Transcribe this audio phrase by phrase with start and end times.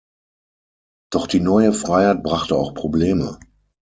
[1.11, 3.37] Doch die neue Freiheit brachte auch Probleme.